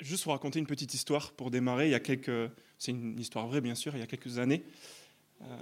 [0.00, 3.46] juste pour raconter une petite histoire pour démarrer, il y a quelques, c'est une histoire
[3.46, 4.64] vraie bien sûr, il y a quelques années,
[5.42, 5.56] euh,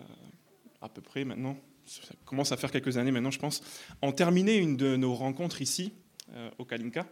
[0.81, 3.62] à peu près maintenant, ça commence à faire quelques années maintenant je pense,
[4.03, 5.93] on terminait une de nos rencontres ici
[6.33, 7.07] euh, au Kalinka,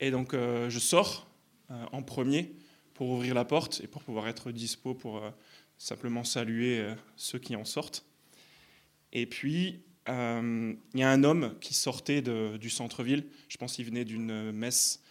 [0.00, 1.26] et donc euh, je sors
[1.92, 2.52] en premier
[2.92, 5.22] pour ouvrir la porte et pour pouvoir être dispo pour
[5.78, 6.86] simplement saluer
[7.16, 8.04] ceux qui en sortent.
[9.14, 14.04] Et puis il y a un homme qui sortait du centre-ville, je pense qu'il venait
[14.04, 15.02] d'une messe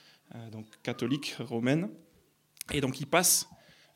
[0.52, 1.90] donc catholique romaine.
[2.72, 3.48] Et donc il passe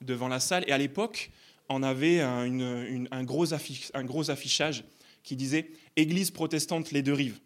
[0.02, 0.64] devant la salle.
[0.68, 1.32] Et à l'époque,
[1.70, 4.84] on avait un, gros un gros affichage
[5.24, 7.40] qui disait Église protestante les deux rives.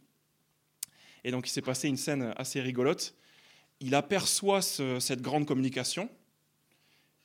[1.23, 3.15] Et donc il s'est passé une scène assez rigolote.
[3.79, 6.09] Il aperçoit cette grande communication,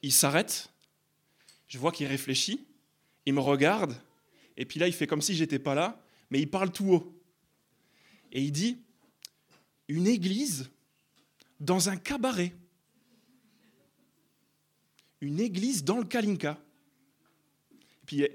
[0.03, 0.71] il s'arrête,
[1.69, 2.67] je vois qu'il réfléchit,
[3.27, 3.95] il me regarde,
[4.57, 7.21] et puis là il fait comme si j'étais pas là, mais il parle tout haut.
[8.33, 8.79] Et il dit
[9.89, 10.71] Une église
[11.61, 12.55] dans un cabaret.
[15.21, 16.59] Une église dans le Kalinka.
[18.05, 18.27] puis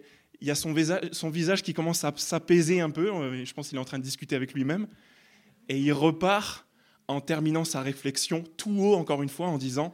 [0.42, 3.14] il y a son visage, son visage qui commence à s'apaiser un peu.
[3.14, 4.88] Euh, je pense qu'il est en train de discuter avec lui-même.
[5.70, 6.66] Et il repart
[7.08, 9.94] en terminant sa réflexion tout haut, encore une fois, en disant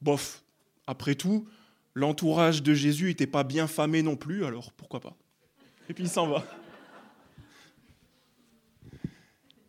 [0.00, 0.44] Bof,
[0.86, 1.48] après tout,
[1.94, 5.16] l'entourage de Jésus n'était pas bien famé non plus, alors pourquoi pas?
[5.88, 6.44] Et puis il s'en va.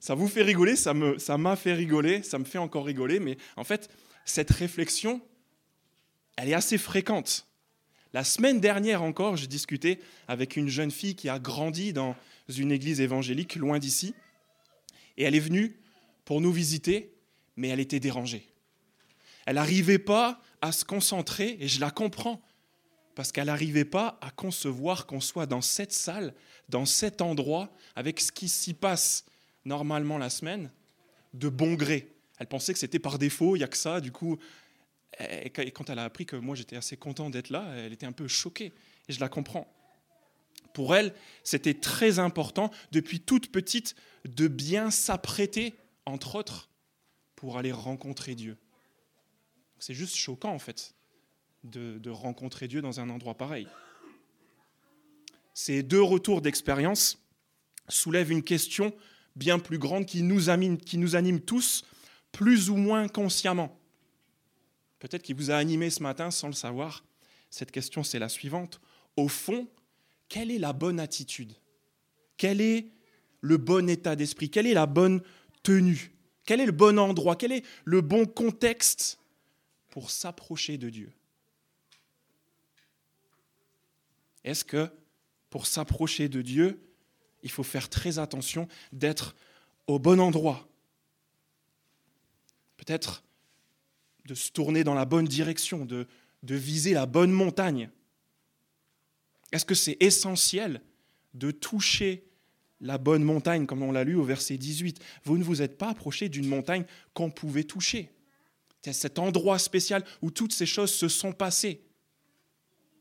[0.08, 3.38] Ça vous fait rigoler, ça m'a ça fait rigoler, ça me fait encore rigoler, mais
[3.58, 3.90] en fait,
[4.24, 5.20] cette réflexion,
[6.38, 7.46] elle est assez fréquente.
[8.14, 12.16] La semaine dernière encore, j'ai discuté avec une jeune fille qui a grandi dans
[12.48, 14.16] une église évangélique loin d'ici,
[15.18, 15.78] et elle est venue
[16.24, 17.14] pour nous visiter,
[17.58, 18.48] mais elle était dérangée.
[19.46, 22.42] Elle n'arrivait pas à se concentrer, et je la comprends,
[23.14, 26.34] parce qu'elle n'arrivait pas à concevoir qu'on soit dans cette salle,
[26.70, 29.26] dans cet endroit, avec ce qui s'y passe
[29.68, 30.72] normalement la semaine
[31.34, 32.16] de bon gré.
[32.40, 34.02] Elle pensait que c'était par défaut, il n'y a que ça.
[34.02, 34.38] Du coup,
[35.20, 38.12] et quand elle a appris que moi j'étais assez content d'être là, elle était un
[38.12, 38.74] peu choquée.
[39.08, 39.72] Et je la comprends.
[40.74, 41.14] Pour elle,
[41.44, 43.96] c'était très important, depuis toute petite,
[44.26, 46.70] de bien s'apprêter, entre autres,
[47.36, 48.58] pour aller rencontrer Dieu.
[49.80, 50.94] C'est juste choquant, en fait,
[51.64, 53.68] de, de rencontrer Dieu dans un endroit pareil.
[55.54, 57.18] Ces deux retours d'expérience
[57.88, 58.94] soulèvent une question
[59.38, 61.86] bien plus grande qui nous anime, qui nous anime tous,
[62.32, 63.80] plus ou moins consciemment.
[65.00, 67.04] Peut-être qu'il vous a animé ce matin sans le savoir.
[67.50, 68.82] Cette question, c'est la suivante.
[69.16, 69.68] Au fond,
[70.28, 71.54] quelle est la bonne attitude?
[72.36, 72.92] Quel est
[73.42, 74.50] le bon état d'esprit?
[74.50, 75.22] Quelle est la bonne
[75.64, 76.12] tenue?
[76.46, 77.36] Quel est le bon endroit?
[77.36, 79.20] Quel est le bon contexte
[79.90, 81.12] pour s'approcher de Dieu?
[84.44, 84.90] Est-ce que
[85.50, 86.80] pour s'approcher de Dieu,
[87.44, 89.36] il faut faire très attention d'être
[89.88, 90.68] au bon endroit.
[92.78, 93.24] Peut-être
[94.26, 96.08] de se tourner dans la bonne direction, de,
[96.44, 97.90] viser la bonne montagne.
[99.52, 100.82] Est-ce que c'est essentiel
[101.34, 102.26] de toucher
[102.80, 105.90] la bonne montagne, comme on l'a lu au verset 18 Vous ne vous êtes pas
[105.90, 108.12] approché d'une montagne qu'on pouvait toucher.
[108.84, 111.82] C'est cet endroit spécial où toutes ces choses se sont passées.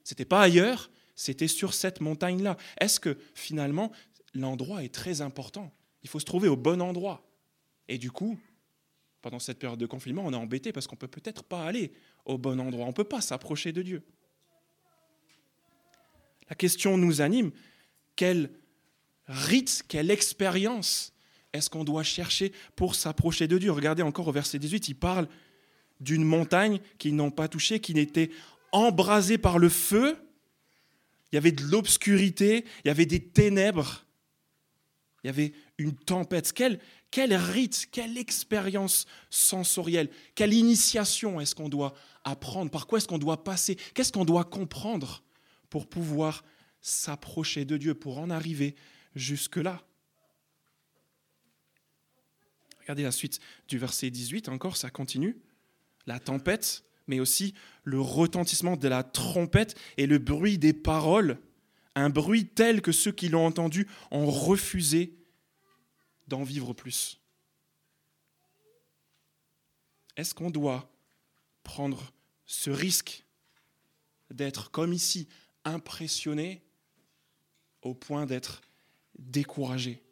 [0.03, 2.56] Ce n'était pas ailleurs, c'était sur cette montagne-là.
[2.80, 3.92] Est-ce que finalement,
[4.36, 5.72] l'endroit est très important.
[6.02, 7.26] Il faut se trouver au bon endroit.
[7.88, 8.38] Et du coup,
[9.22, 11.92] pendant cette période de confinement, on est embêté parce qu'on ne peut peut-être pas aller
[12.24, 12.84] au bon endroit.
[12.84, 14.02] On ne peut pas s'approcher de Dieu.
[16.48, 17.50] La question nous anime.
[18.14, 18.50] Quel
[19.26, 21.12] rite, quelle expérience
[21.53, 23.72] est-ce qu'on doit chercher pour s'approcher de Dieu?
[23.72, 25.28] Regardez encore au verset 18, il parle
[26.00, 28.30] d'une montagne qu'ils n'ont pas touchée, qui n'était
[28.72, 30.16] embrasée par le feu.
[31.32, 34.06] Il y avait de l'obscurité, il y avait des ténèbres
[35.26, 36.53] il y avait une tempête.
[36.53, 36.78] Quel,
[37.34, 43.42] rite, quelle expérience sensorielle, quelle initiation est-ce qu'on doit apprendre Par quoi est-ce qu'on doit
[43.42, 45.25] passer Qu'est-ce qu'on doit comprendre
[45.69, 46.44] pour pouvoir
[46.81, 48.76] s'approcher de Dieu, pour en arriver
[49.16, 49.82] jusque-là
[52.82, 55.36] Regardez la suite du verset 18, encore, ça continue.
[56.06, 57.53] La tempête, mais aussi
[57.83, 61.41] le retentissement de la trompette et le bruit des paroles
[61.97, 65.19] un bruit tel que ceux qui l'ont entendu ont refusé
[66.28, 67.19] d'en vivre plus.
[70.16, 70.93] Est-ce qu'on doit
[71.63, 72.13] prendre
[72.45, 73.25] ce risque
[74.31, 75.27] d'être, comme ici,
[75.65, 76.63] impressionné
[77.81, 78.60] au point d'être
[79.19, 80.03] découragé?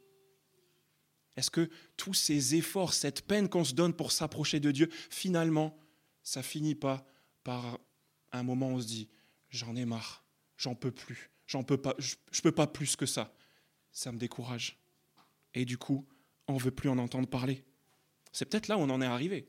[1.36, 5.76] Est-ce que tous ces efforts, cette peine qu'on se donne pour s'approcher de Dieu, finalement,
[6.22, 7.06] ça finit pas
[7.42, 7.78] par
[8.32, 9.08] un moment où on se dit,
[9.50, 10.24] j'en ai marre,
[10.56, 13.32] j'en peux plus, J'en peux pas, je ne peux pas plus que ça.
[13.92, 14.78] Ça me décourage.
[15.54, 16.06] Et du coup,
[16.48, 17.64] on veut plus en entendre parler.
[18.32, 19.46] C'est peut-être là où on en est arrivé.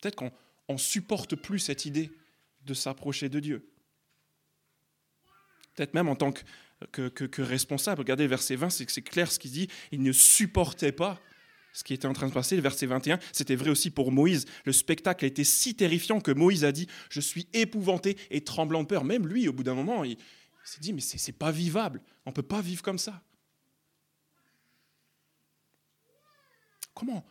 [0.00, 0.32] Peut-être qu'on
[0.68, 2.10] ne supporte plus cette idée
[2.64, 3.70] de s'approcher de Dieu.
[5.74, 8.00] Peut-être même en tant que, que, responsable.
[8.00, 9.68] Regardez verset 20, c'est clair ce qu'il dit.
[9.92, 11.20] Il ne supportait pas
[11.72, 12.56] ce qui était en train de passer.
[12.56, 14.46] Le verset 21, c'était vrai aussi pour Moïse.
[14.64, 18.82] Le spectacle a été si terrifiant que Moïse a dit Je suis épouvanté et tremblant
[18.82, 19.04] de peur.
[19.04, 20.16] Même lui, au bout d'un moment, il,
[20.64, 22.02] s'est dit Mais c'est pas vivable.
[22.26, 23.22] On ne peut pas vivre comme ça.
[26.94, 27.24] Comment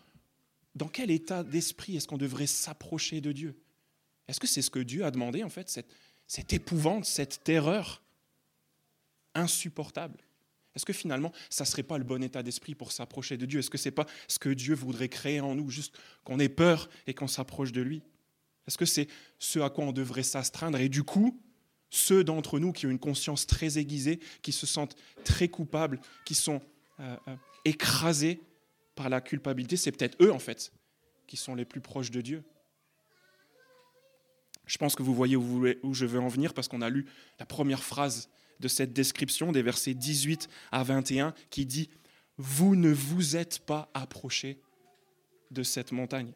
[0.75, 3.59] Dans quel état d'esprit est-ce qu'on devrait s'approcher de Dieu?
[4.27, 5.93] Est-ce que c'est ce que Dieu a demandé, en fait, cette,
[6.27, 8.01] cette épouvante, cette terreur
[9.33, 10.19] insupportable?
[10.75, 13.59] Est-ce que finalement, ça ne serait pas le bon état d'esprit pour s'approcher de Dieu?
[13.59, 16.49] Est-ce que ce n'est pas ce que Dieu voudrait créer en nous, juste qu'on ait
[16.49, 18.03] peur et qu'on s'approche de lui?
[18.67, 19.07] Est-ce que c'est
[19.39, 20.79] ce à quoi on devrait s'astreindre?
[20.79, 21.41] Et du coup,
[21.89, 26.35] ceux d'entre nous qui ont une conscience très aiguisée, qui se sentent très coupables, qui
[26.35, 26.61] sont
[26.99, 28.39] euh, euh, écrasés
[28.93, 30.71] par la culpabilité, c'est peut-être eux, en fait,
[31.25, 32.43] qui sont les plus proches de Dieu.
[34.67, 37.07] Je pense que vous voyez où, où je veux en venir parce qu'on a lu
[37.39, 38.29] la première phrase
[38.59, 41.89] de cette description des versets 18 à 21 qui dit
[42.37, 44.59] Vous ne vous êtes pas approché
[45.51, 46.31] de cette montagne.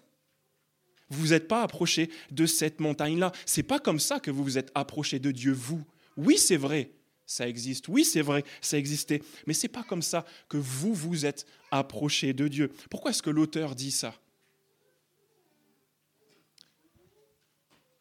[1.10, 3.32] Vous vous êtes pas approché de cette montagne-là.
[3.46, 5.84] C'est pas comme ça que vous vous êtes approché de Dieu, vous.
[6.18, 6.92] Oui, c'est vrai,
[7.26, 7.88] ça existe.
[7.88, 9.22] Oui, c'est vrai, ça existait.
[9.46, 12.72] Mais c'est pas comme ça que vous vous êtes approché de Dieu.
[12.90, 14.16] Pourquoi est-ce que l'auteur dit ça?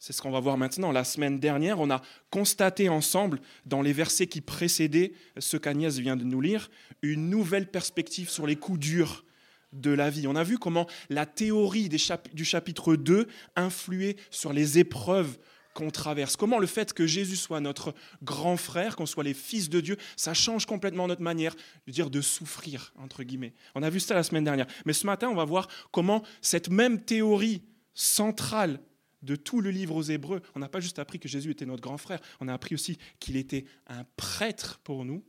[0.05, 0.91] C'est ce qu'on va voir maintenant.
[0.91, 6.17] La semaine dernière, on a constaté ensemble, dans les versets qui précédaient ce qu'Agnès vient
[6.17, 6.71] de nous lire,
[7.03, 9.25] une nouvelle perspective sur les coups durs
[9.73, 10.27] de la vie.
[10.27, 15.39] On a vu comment la théorie du chapitre 2 influait sur les épreuves
[15.73, 16.35] qu'on traverse.
[16.35, 17.95] Comment le fait que Jésus soit notre
[18.25, 21.55] grand frère, qu'on soit les fils de Dieu, ça change complètement notre manière
[21.87, 23.55] de dire de souffrir, entre guillemets.
[23.77, 24.67] On a vu ça la semaine dernière.
[24.85, 27.63] Mais ce matin, on va voir comment cette même théorie
[27.95, 28.81] centrale
[29.23, 31.83] de tout le livre aux Hébreux, on n'a pas juste appris que Jésus était notre
[31.83, 35.25] grand frère, on a appris aussi qu'il était un prêtre pour nous.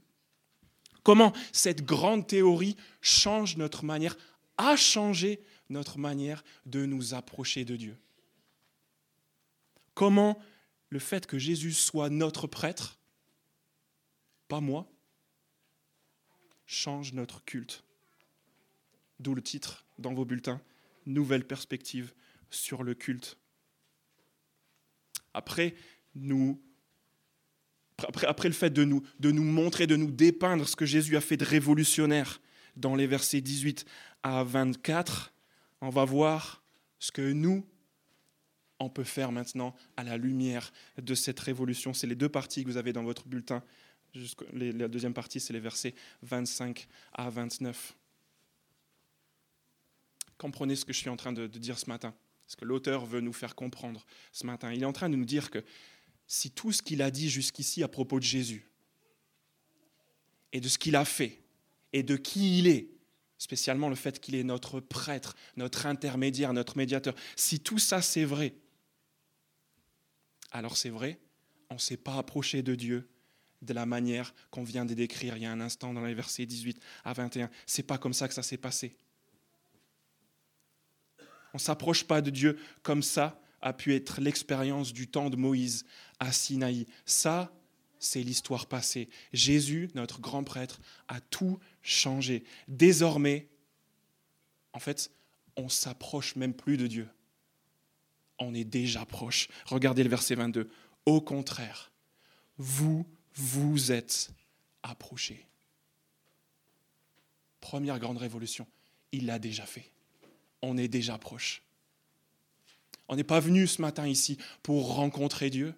[1.04, 4.18] Comment cette grande théorie change notre manière,
[4.58, 7.98] a changé notre manière de nous approcher de Dieu.
[9.94, 10.42] Comment
[10.90, 13.00] le fait que Jésus soit notre prêtre,
[14.48, 14.88] pas moi,
[16.66, 17.84] change notre culte.
[19.20, 20.62] D'où le titre dans vos bulletins,
[21.06, 22.14] Nouvelle perspective
[22.50, 23.38] sur le culte
[25.34, 25.76] après,
[28.28, 31.22] après le fait de nous, de nous montrer, de nous dépeindre ce que Jésus a
[31.22, 32.42] fait de révolutionnaire
[32.76, 33.86] dans les versets 18
[34.24, 35.34] à 24,
[35.82, 36.64] on va voir
[37.00, 37.66] ce que nous,
[38.80, 40.72] on peut faire maintenant à la lumière
[41.02, 41.94] de cette révolution.
[41.94, 43.64] C'est les deux parties que vous avez dans votre bulletin.
[44.54, 47.96] La deuxième partie, c'est les versets 25 à 29.
[50.38, 52.14] Comprenez ce que je suis en train de dire ce matin
[52.54, 54.72] ce que l'auteur veut nous faire comprendre ce matin.
[54.72, 55.66] Il est en train de nous dire que
[56.28, 58.70] si tout ce qu'il a dit jusqu'ici à propos de Jésus,
[60.52, 61.42] et de ce qu'il a fait,
[61.94, 62.90] et de qui il est,
[63.40, 68.24] spécialement le fait qu'il est notre prêtre, notre intermédiaire, notre médiateur, si tout ça c'est
[68.24, 68.54] vrai,
[70.52, 71.20] alors c'est vrai,
[71.72, 73.10] on ne s'est pas approché de Dieu
[73.64, 76.46] de la manière qu'on vient de décrire il y a un instant dans les versets
[76.46, 77.50] 18 à 21.
[77.66, 78.96] C'est pas comme ça que ça s'est passé.
[81.54, 85.38] On ne s'approche pas de Dieu comme ça a pu être l'expérience du temps de
[85.38, 85.86] Moïse
[86.20, 86.86] à Sinaï.
[87.06, 87.52] Ça,
[87.98, 89.10] c'est l'histoire passée.
[89.32, 92.44] Jésus, notre grand prêtre, a tout changé.
[92.68, 93.48] Désormais,
[94.74, 95.12] en fait,
[95.56, 97.08] on s'approche même plus de Dieu.
[98.38, 99.48] On est déjà proche.
[99.66, 100.70] Regardez le verset 22.
[101.06, 101.92] Au contraire,
[102.58, 104.32] vous vous êtes
[104.84, 105.46] approchés.
[107.62, 108.68] Première grande révolution,
[109.14, 109.93] il l'a déjà fait
[110.64, 111.62] on est déjà proche.
[113.08, 115.76] On n'est pas venu ce matin ici pour rencontrer Dieu,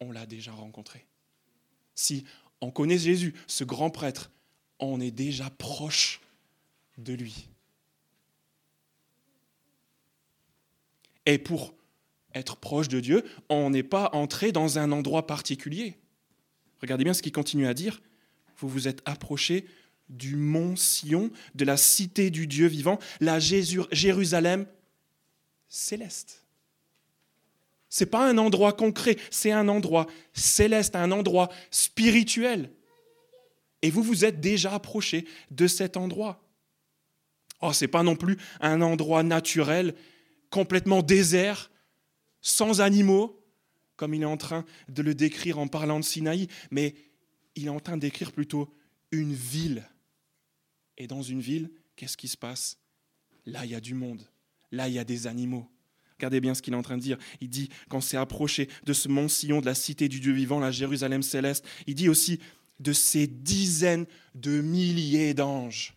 [0.00, 1.06] on l'a déjà rencontré.
[1.94, 2.24] Si
[2.60, 4.30] on connaît Jésus, ce grand prêtre,
[4.78, 6.20] on est déjà proche
[6.98, 7.48] de lui.
[11.26, 11.74] Et pour
[12.34, 15.98] être proche de Dieu, on n'est pas entré dans un endroit particulier.
[16.80, 18.00] Regardez bien ce qu'il continue à dire.
[18.58, 19.66] Vous vous êtes approché
[20.08, 24.66] du mont Sion, de la cité du Dieu vivant, la Jérusalem
[25.68, 26.44] céleste.
[27.90, 32.70] Ce n'est pas un endroit concret, c'est un endroit céleste, un endroit spirituel.
[33.80, 36.42] Et vous vous êtes déjà approché de cet endroit.
[37.60, 39.94] Oh, ce n'est pas non plus un endroit naturel,
[40.50, 41.70] complètement désert,
[42.40, 43.42] sans animaux,
[43.96, 46.94] comme il est en train de le décrire en parlant de Sinaï, mais
[47.56, 48.72] il est en train décrire plutôt
[49.10, 49.84] une ville
[50.98, 52.76] et dans une ville, qu'est-ce qui se passe?
[53.46, 54.28] Là, il y a du monde.
[54.70, 55.66] Là, il y a des animaux.
[56.18, 57.16] Regardez bien ce qu'il est en train de dire.
[57.40, 60.58] Il dit, quand s'est approché de ce mont Sillon, de la cité du Dieu vivant,
[60.58, 62.40] la Jérusalem céleste, il dit aussi
[62.80, 65.96] de ces dizaines de milliers d'anges.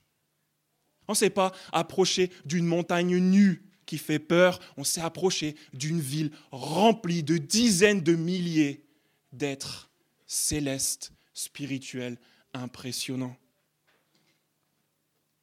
[1.08, 6.00] On ne s'est pas approché d'une montagne nue qui fait peur, on s'est approché d'une
[6.00, 8.86] ville remplie de dizaines de milliers
[9.34, 9.90] d'êtres
[10.28, 12.18] célestes, spirituels,
[12.54, 13.36] impressionnants.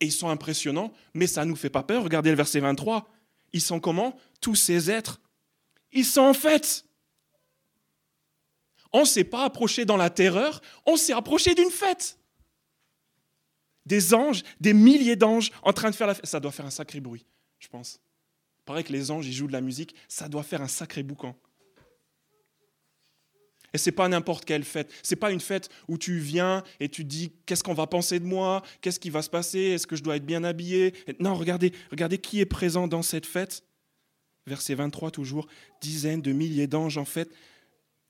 [0.01, 2.05] Et ils sont impressionnants, mais ça ne nous fait pas peur.
[2.05, 3.09] Regardez le verset 23.
[3.53, 4.17] Ils sont comment?
[4.41, 5.21] Tous ces êtres.
[5.93, 6.85] Ils sont en fait.
[8.93, 12.19] On ne s'est pas approché dans la terreur, on s'est approché d'une fête.
[13.87, 16.27] Des anges, des milliers d'anges en train de faire la fête.
[16.27, 17.27] Ça doit faire un sacré bruit,
[17.59, 18.01] je pense.
[18.65, 21.37] Pareil que les anges, ils jouent de la musique, ça doit faire un sacré boucan.
[23.75, 24.93] Et c'est pas n'importe quelle fête.
[25.03, 28.25] C'est pas une fête où tu viens et tu dis qu'est-ce qu'on va penser de
[28.25, 30.95] moi, qu'est-ce qui va se passer, est-ce que je dois être bien habillé?
[31.21, 33.65] Non, regardez, regardez qui est présent dans cette fête.
[34.47, 35.47] Verset 23 toujours,
[35.83, 37.31] dizaines de milliers d'anges en fait,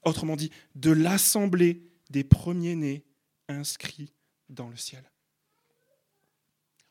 [0.05, 3.05] autrement dit, de l'assemblée des premiers-nés
[3.49, 4.13] inscrits
[4.49, 5.03] dans le ciel.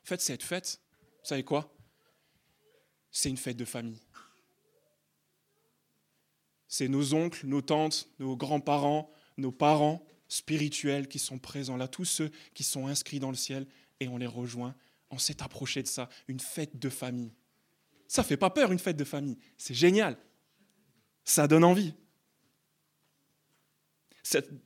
[0.04, 1.74] En fait, cette fête, vous savez quoi?
[3.12, 4.07] C'est une fête de famille
[6.68, 12.06] c'est nos oncles, nos tantes, nos grands-parents, nos parents spirituels qui sont présents là, tous
[12.06, 13.66] ceux qui sont inscrits dans le ciel,
[14.00, 14.76] et on les rejoint.
[15.10, 17.34] On s'est approché de ça, une fête de famille.
[18.08, 19.38] Ça fait pas peur, une fête de famille.
[19.58, 20.18] C'est génial.
[21.24, 21.94] Ça donne envie.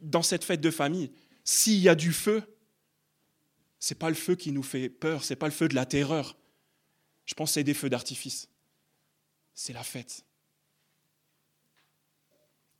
[0.02, 1.12] Dans cette fête de famille,
[1.44, 2.44] s'il y a du feu,
[3.80, 6.38] c'est pas le feu qui nous fait peur, c'est pas le feu de la terreur.
[7.26, 8.50] Je pense que c'est des feux d'artifice.
[9.54, 10.26] C'est la fête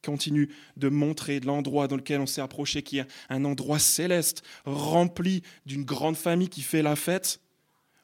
[0.02, 5.44] continue de montrer l'endroit dans lequel on s'est approché, qui est un endroit céleste, rempli
[5.66, 7.40] d'une grande famille qui fait la fête.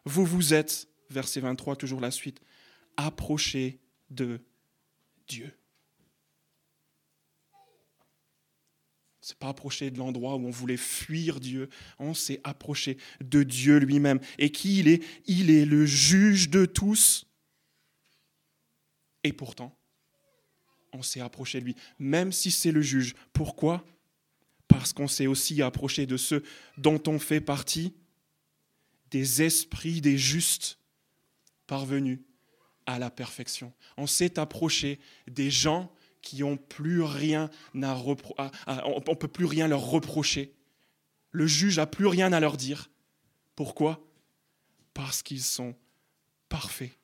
[0.05, 2.39] Vous vous êtes, verset 23, toujours la suite,
[2.95, 4.39] approchés de
[5.27, 5.51] Dieu.
[9.21, 13.43] On s'est pas approché de l'endroit où on voulait fuir Dieu, on s'est approché de
[13.43, 14.21] Dieu lui-même.
[14.37, 15.03] Et qui il est?
[15.25, 17.25] Il est le juge de tous.
[19.25, 19.76] Et pourtant,
[20.97, 23.15] on s'est approché de lui, même si c'est le juge.
[23.33, 23.85] Pourquoi?
[24.67, 26.43] Parce qu'on s'est aussi approché de ceux
[26.77, 27.93] dont on fait partie,
[29.11, 30.79] des esprits des justes
[31.67, 32.19] parvenus
[32.85, 33.73] à la perfection.
[33.95, 37.49] On s'est approché des gens qui ont plus rien
[37.81, 38.03] à,
[38.85, 40.53] on peut plus rien leur reprocher.
[41.31, 42.89] Le juge n'a plus rien à leur dire.
[43.55, 44.05] Pourquoi?
[44.93, 45.75] Parce qu'ils sont
[46.49, 46.97] parfaits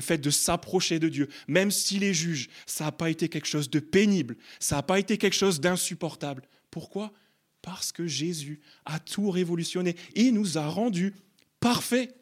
[0.00, 3.46] le fait de s'approcher de Dieu, même s'il est juge, ça n'a pas été quelque
[3.46, 6.42] chose de pénible, ça n'a pas été quelque chose d'insupportable.
[6.70, 7.12] Pourquoi?
[7.60, 9.96] Parce que Jésus a tout révolutionné.
[10.14, 11.14] Il nous a rendus
[11.60, 12.16] parfaits.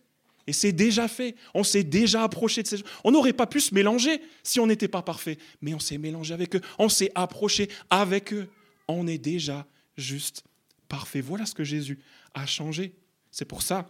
[0.48, 1.36] Et c'est déjà fait.
[1.54, 2.84] On s'est déjà approché de ces gens.
[3.04, 5.38] On n'aurait pas pu se mélanger si on n'était pas parfait.
[5.60, 6.60] Mais on s'est mélangé avec eux.
[6.80, 8.48] On s'est approché avec eux.
[8.88, 10.42] On est déjà juste
[10.88, 11.20] parfait.
[11.20, 12.00] Voilà ce que Jésus
[12.34, 12.94] a changé.
[13.30, 13.88] C'est pour ça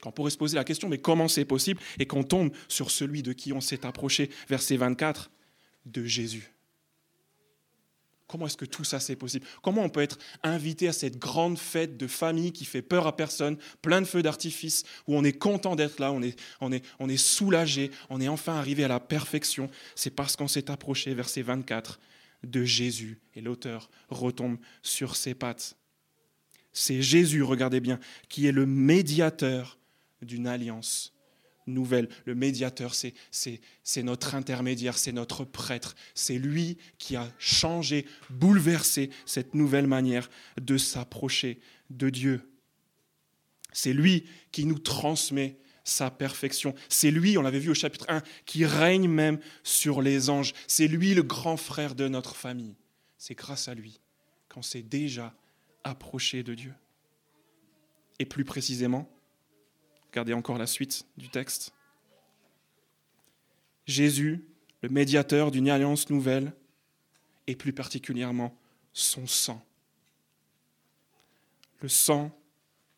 [0.00, 3.22] qu'on pourrait se poser la question, mais comment c'est possible Et qu'on tombe sur celui
[3.22, 5.30] de qui on s'est approché, verset 24,
[5.86, 6.52] de Jésus.
[8.30, 9.44] Comment est-ce que tout ça c'est possible?
[9.60, 13.16] Comment on peut être invité à cette grande fête de famille qui fait peur à
[13.16, 16.84] personne, plein de feux d'artifice, où on est content d'être là, on est, on, est,
[17.00, 19.68] on est soulagé, on est enfin arrivé à la perfection?
[19.96, 21.98] C'est parce qu'on s'est approché, verset 24,
[22.44, 23.18] de Jésus.
[23.34, 25.76] Et l'auteur retombe sur ses pattes.
[26.72, 29.79] C'est Jésus, regardez bien, qui est le médiateur
[30.22, 31.12] d'une alliance
[31.66, 32.08] nouvelle.
[32.24, 35.94] Le médiateur, c'est notre intermédiaire, c'est notre prêtre.
[36.14, 41.60] C'est lui qui a changé, bouleversé cette nouvelle manière de s'approcher
[41.90, 42.50] de Dieu.
[43.72, 46.74] C'est lui qui nous transmet sa perfection.
[46.88, 50.52] C'est lui, on l'avait vu au chapitre 1, qui règne même sur les anges.
[50.66, 52.76] C'est lui le grand frère de notre famille.
[53.16, 54.00] C'est grâce à lui
[54.48, 55.34] qu'on s'est déjà
[55.84, 56.74] approché de Dieu.
[58.18, 59.08] Et plus précisément,
[60.10, 61.72] Regardez encore la suite du texte.
[63.86, 64.44] Jésus,
[64.82, 66.52] le médiateur d'une alliance nouvelle,
[67.46, 68.56] et plus particulièrement
[68.92, 69.64] son sang.
[71.80, 72.36] Le sang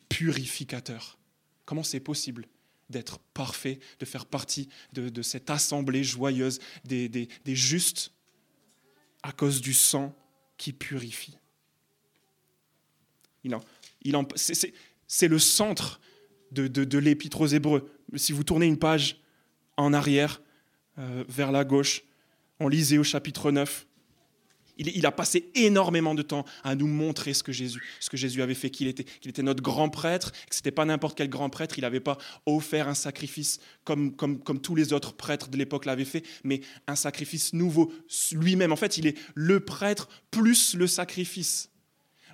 [0.09, 1.19] purificateur.
[1.67, 2.47] Comment c'est possible
[2.89, 8.13] d'être parfait, de faire partie de, cette assemblée joyeuse des, des, justes
[9.23, 10.15] à cause du sang
[10.57, 11.37] qui purifie?
[13.45, 13.57] Il
[14.03, 16.01] il C'est le centre
[16.53, 17.91] de, l'Épître aux Hébreux.
[18.17, 19.21] Si vous tournez une page
[19.77, 20.43] en arrière,
[20.99, 22.03] euh, vers la gauche,
[22.61, 23.87] on lisait au chapitre 9,
[24.79, 28.43] Il, a passé énormément de temps à nous montrer ce que Jésus, ce que Jésus
[28.43, 31.49] avait fait, qu'il était, était notre grand prêtre, que ce n'était pas n'importe quel grand
[31.49, 35.57] prêtre, il n'avait pas offert un sacrifice comme, comme, comme tous les autres prêtres de
[35.57, 37.91] l'époque l'avaient fait, mais un sacrifice nouveau
[38.33, 38.73] lui-même.
[38.73, 41.72] En fait, il est le prêtre plus le sacrifice.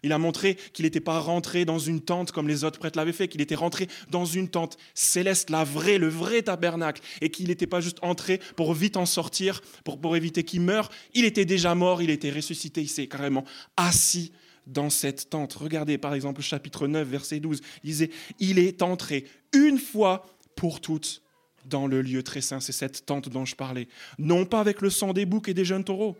[0.02, 3.12] Il a montré qu'il n'était pas rentré dans une tente comme les autres prêtres l'avaient
[3.12, 7.49] fait, qu'il était rentré dans une tente céleste, la vraie, le vrai tabernacle, et qu'il
[7.49, 10.90] n'était pas juste entré pour vite en sortir, pour, pour éviter qu'il meure.
[11.14, 13.45] Il était déjà mort, il était ressuscité, il s'est carrément
[13.76, 14.33] assis
[14.67, 15.55] dans cette tente.
[15.55, 17.61] Regardez par exemple le chapitre 9, verset 12.
[17.83, 21.23] Il disait, il est entré une fois pour toutes
[21.64, 22.61] dans le lieu très saint.
[22.61, 23.88] C'est cette tente dont je parlais.
[24.19, 26.17] Non pas avec le sang des boucs et des jeunes taureaux,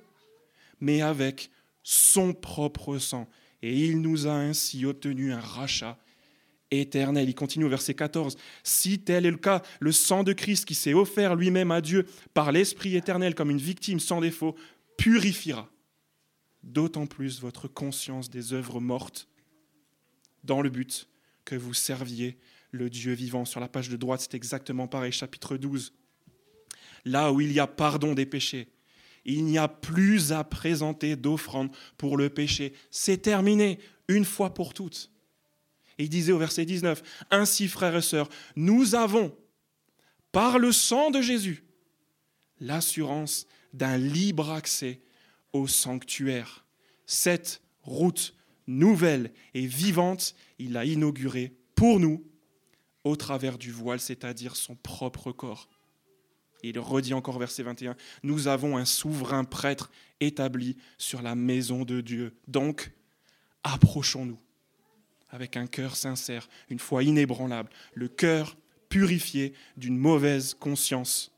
[0.81, 1.51] mais avec
[1.83, 3.29] son propre sang
[3.63, 5.99] et il nous a ainsi obtenu un rachat
[6.71, 7.29] éternel.
[7.29, 8.37] Il continue au verset 14.
[8.63, 12.07] Si tel est le cas, le sang de Christ qui s'est offert lui-même à Dieu
[12.35, 14.55] par l'Esprit éternel comme une victime sans défaut,
[14.97, 15.69] purifiera
[16.63, 19.29] d'autant plus votre conscience des œuvres mortes
[20.45, 21.09] dans le but
[21.45, 22.39] que vous serviez
[22.71, 23.45] le Dieu vivant.
[23.45, 25.93] Sur la page de droite, c'est exactement pareil, chapitre 12.
[27.05, 28.69] Là où il y a pardon des péchés,
[29.25, 32.73] il n'y a plus à présenter d'offrande pour le péché.
[32.91, 35.11] C'est terminé, une fois pour toutes.
[35.99, 39.37] Il disait au verset 19, Ainsi, frères et sœurs, nous avons,
[40.33, 41.65] par le sang de Jésus,
[42.61, 45.01] l'assurance d'un libre accès
[45.53, 46.65] au sanctuaire.
[47.07, 48.35] Cette route
[48.67, 52.25] nouvelle et vivante, il l'a inaugurée pour nous
[53.05, 55.69] au travers du voile, c'est-à-dire son propre corps.
[56.63, 62.01] Il redit encore verset 21, Nous avons un souverain prêtre établi sur la maison de
[62.01, 62.35] Dieu.
[62.49, 62.93] Donc,
[63.63, 64.39] approchons-nous
[65.31, 68.57] avec un cœur sincère, une foi inébranlable, le cœur
[68.89, 71.33] purifié d'une mauvaise conscience.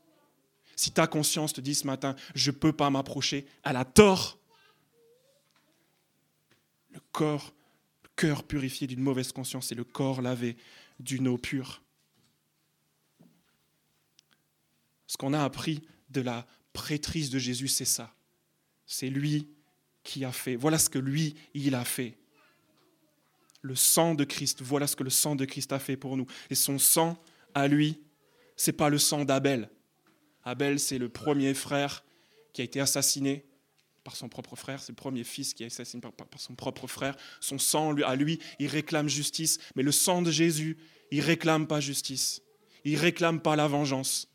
[0.75, 4.39] Si ta conscience te dit ce matin, je ne peux pas m'approcher, elle a tort.
[6.91, 7.53] Le corps,
[8.15, 10.57] cœur purifié d'une mauvaise conscience et le corps lavé
[10.99, 11.81] d'une eau pure.
[15.11, 18.15] Ce qu'on a appris de la prêtrise de Jésus, c'est ça.
[18.85, 19.49] C'est lui
[20.03, 20.55] qui a fait.
[20.55, 22.17] Voilà ce que lui, il a fait.
[23.61, 26.27] Le sang de Christ, voilà ce que le sang de Christ a fait pour nous.
[26.49, 27.21] Et son sang,
[27.53, 27.99] à lui,
[28.55, 29.69] c'est pas le sang d'Abel.
[30.45, 32.05] Abel, c'est le premier frère
[32.53, 33.45] qui a été assassiné
[34.05, 36.87] par son propre frère, c'est le premier fils qui a été assassiné par, son propre
[36.87, 37.17] frère.
[37.41, 40.77] Son sang, à lui, il réclame justice, mais le sang de Jésus,
[41.11, 42.41] il réclame pas justice.
[42.85, 44.30] Il réclame pas la vengeance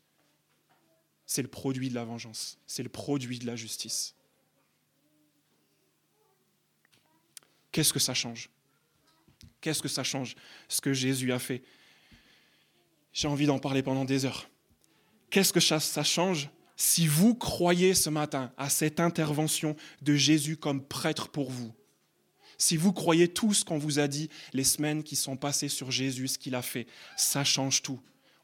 [1.27, 4.15] c'est le produit de la vengeance, c'est le produit de la justice.
[7.71, 8.49] Qu'est-ce que ça change?
[9.59, 10.35] Qu'est-ce que ça change
[10.69, 11.61] ce que Jésus a fait?
[13.11, 14.49] J'ai envie d'en parler pendant des heures.
[15.29, 16.49] Qu'est-ce que ça change?
[16.77, 21.73] Si vous croyez ce matin à cette intervention de Jésus comme prêtre pour vous
[22.57, 25.91] Si vous croyez tout ce qu'on vous a dit les semaines qui sont passées sur
[25.91, 26.87] Jésus, ce qu'il a fait,
[27.17, 27.99] ça change tout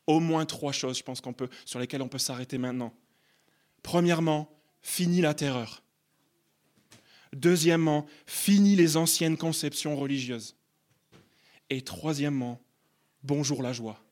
[0.08, 2.94] au moins trois choses, je pense, qu'on peut, sur lesquelles on peut s'arrêter maintenant.
[3.82, 4.50] Premièrement,
[4.82, 5.84] fini la terreur.
[7.34, 10.56] Deuxièmement, fini les anciennes conceptions religieuses.
[11.70, 12.62] Et troisièmement,
[13.24, 14.04] bonjour la joie.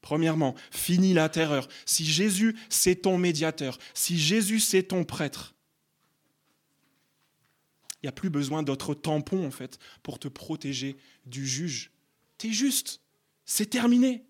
[0.00, 1.68] Premièrement, fini la terreur.
[1.84, 5.54] Si Jésus, c'est ton médiateur, si Jésus, c'est ton prêtre,
[8.02, 10.96] il n'y a plus besoin d'autres tampons, en fait, pour te protéger
[11.26, 11.90] du juge.
[12.38, 13.02] Tu es juste.
[13.44, 14.24] C'est terminé.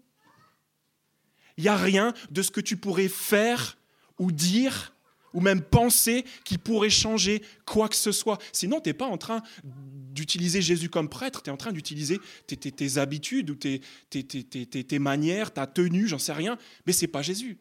[1.61, 3.77] Il n'y a rien de ce que tu pourrais faire
[4.19, 4.95] ou dire
[5.35, 8.39] ou même penser qui pourrait changer quoi que ce soit.
[8.51, 12.19] Sinon, tu n'es pas en train d'utiliser Jésus comme prêtre, tu es en train d'utiliser
[12.47, 17.21] tes, habitudes ou tes, tes, manières, ta tenue, j'en sais rien, mais ce n'est pas
[17.21, 17.59] Jésus.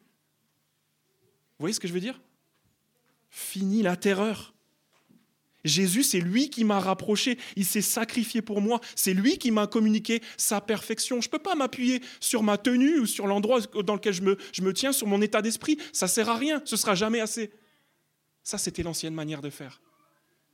[1.58, 2.22] Vous voyez ce que je veux dire?
[3.30, 4.54] Fini la terreur.
[5.66, 9.68] Jésus, c'est lui qui m'a rapproché, il s'est sacrifié pour moi, c'est lui qui m'a
[9.68, 11.20] communiqué sa perfection.
[11.20, 14.74] Je ne peux pas m'appuyer sur ma tenue ou sur l'endroit dans lequel je me,
[14.74, 17.52] tiens, sur mon état d'esprit, ça ne sert à rien, ce sera jamais assez.
[18.44, 19.82] Ça, c'était l'ancienne manière de faire.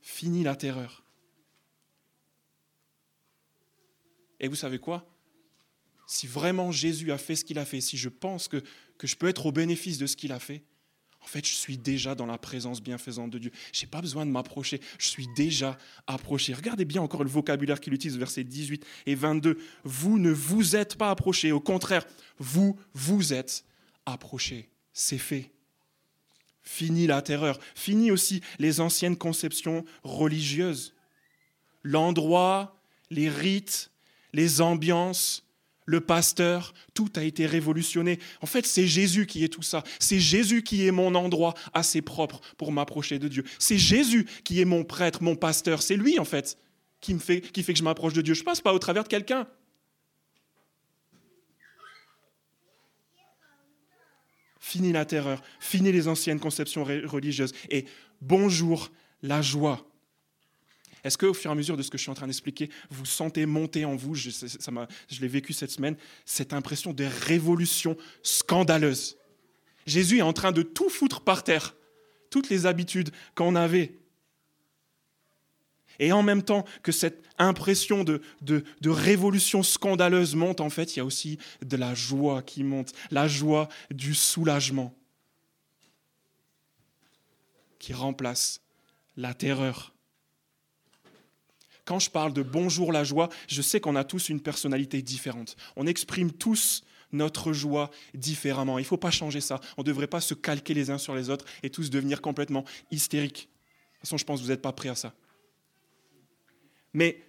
[0.00, 1.04] Fini la terreur.
[4.40, 5.08] Et vous savez quoi?
[6.06, 8.62] Si vraiment Jésus a fait ce qu'il a fait, si je pense que,
[8.98, 10.62] que je peux être au bénéfice de ce qu'il a fait,
[11.26, 13.50] en fait, je suis déjà dans la présence bienfaisante de Dieu.
[13.72, 14.80] Je n'ai pas besoin de m'approcher.
[14.96, 16.54] Je suis déjà approché.
[16.54, 19.58] Regardez bien encore le vocabulaire qu'il utilise, versets 18 et 22.
[19.82, 21.50] Vous ne vous êtes pas approchés.
[21.50, 22.06] Au contraire,
[22.38, 23.64] vous vous êtes
[24.06, 24.68] approchés.
[24.92, 25.50] C'est fait.
[26.62, 27.58] Fini la terreur.
[27.74, 30.94] Fini aussi les anciennes conceptions religieuses.
[31.82, 32.76] L'endroit,
[33.10, 33.90] les rites,
[34.32, 35.44] les ambiances,
[35.86, 38.18] le pasteur, tout a été révolutionné.
[38.42, 39.84] En fait, c'est Jésus qui est tout ça.
[40.00, 43.44] C'est Jésus qui est mon endroit assez propre pour m'approcher de Dieu.
[43.58, 45.82] C'est Jésus qui est mon prêtre, mon pasteur.
[45.82, 46.58] C'est lui, en fait,
[47.00, 48.34] qui me fait, qui fait que je m'approche de Dieu.
[48.34, 49.46] Je passe pas au travers de quelqu'un.
[54.58, 57.84] Fini la terreur, fini les anciennes conceptions religieuses et
[58.20, 58.90] bonjour
[59.22, 59.88] la joie.
[61.06, 63.04] Est-ce qu'au fur et à mesure de ce que je suis en train d'expliquer, vous
[63.04, 64.28] sentez monter en vous, je,
[65.20, 69.16] l'ai vécu cette semaine, cette impression de révolution scandaleuse
[69.86, 71.76] Jésus est en train de tout foutre par terre,
[72.28, 73.94] toutes les habitudes qu'on avait.
[76.00, 78.20] Et en même temps que cette impression de,
[78.84, 83.28] révolution scandaleuse monte, en fait, il y a aussi de la joie qui monte, la
[83.28, 84.92] joie du soulagement
[87.78, 88.60] qui remplace
[89.16, 89.95] la terreur.
[91.86, 95.56] Quand je parle de bonjour la joie, je sais qu'on a tous une personnalité différente.
[95.76, 98.78] On exprime tous notre joie différemment.
[98.78, 99.60] Il ne faut pas changer ça.
[99.76, 102.64] On ne devrait pas se calquer les uns sur les autres et tous devenir complètement
[102.90, 103.48] hystériques.
[103.48, 105.14] De toute façon, je pense que vous n'êtes pas prêts à ça.
[106.92, 107.22] Mais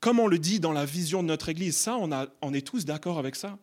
[0.00, 2.10] comme on le dit dans la vision de notre Église, ça, on,
[2.42, 3.58] on est tous d'accord avec ça.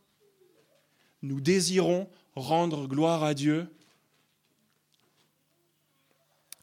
[1.21, 3.67] Nous désirons rendre gloire à Dieu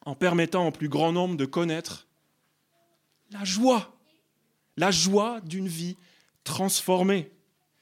[0.05, 2.04] en permettant au plus grand nombre de connaître
[3.37, 3.93] la joie,
[4.77, 5.97] la joie d'une vie
[6.45, 7.31] transformée.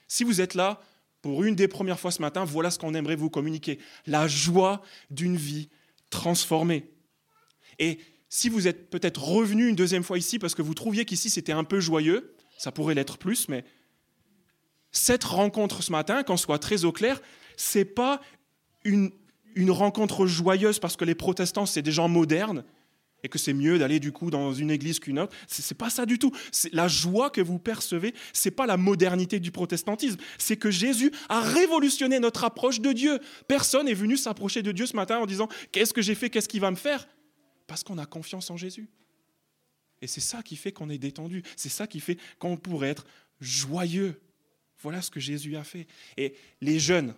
[0.08, 0.82] Si vous êtes là
[1.22, 4.82] pour une des premières fois ce matin, voilà ce qu'on aimerait vous communiquer, la joie
[5.12, 5.70] d'une vie
[6.10, 6.90] transformée.
[7.78, 11.30] Et si vous êtes peut-être revenu une deuxième fois ici parce que vous trouviez qu'ici
[11.30, 13.64] c'était un peu joyeux, ça pourrait l'être plus, mais
[14.92, 17.22] cette rencontre ce matin, qu'on soit très au clair,
[17.58, 18.22] c'est pas
[18.84, 19.12] une,
[19.54, 22.64] une rencontre joyeuse parce que les protestants c'est des gens modernes
[23.24, 25.36] et que c'est mieux d'aller du coup dans une église qu'une autre.
[25.48, 26.32] C'est pas ça du tout.
[26.72, 30.18] La joie que vous percevez, c'est pas la modernité du protestantisme.
[30.38, 33.20] C'est que Jésus a révolutionné notre approche de Dieu.
[33.48, 36.50] Personne n'est venu s'approcher de Dieu ce matin en disant qu'est-ce que j'ai fait, qu'est-ce
[36.50, 37.08] qu'il va me faire,
[37.68, 38.90] parce qu'on a confiance en Jésus.
[40.02, 41.44] Et c'est ça qui fait qu'on est détendu.
[41.56, 43.06] C'est ça qui fait qu'on pourrait être
[43.40, 44.20] joyeux.
[44.82, 45.88] Voilà ce que Jésus a fait.
[46.18, 47.16] Et les jeunes,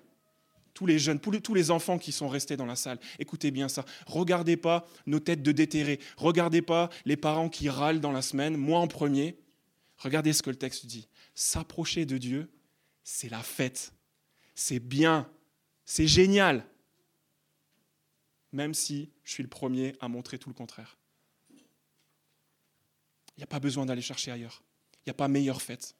[0.76, 3.86] tous les jeunes, tous les enfants qui sont restés dans la salle, écoutez bien ça.
[4.06, 6.00] Regardez pas nos têtes de déterrés.
[6.18, 9.40] Regardez pas les parents qui râlent dans la semaine, moi en premier.
[9.98, 11.08] Regardez ce que le texte dit.
[11.34, 12.52] S'approcher de Dieu,
[13.04, 13.94] c'est la fête.
[14.54, 15.32] C'est bien.
[15.86, 16.66] C'est génial.
[18.52, 20.98] Même si je suis le premier à montrer tout le contraire.
[21.50, 24.62] Il n'y a pas besoin d'aller chercher ailleurs.
[24.98, 25.96] Il n'y a pas meilleure fête.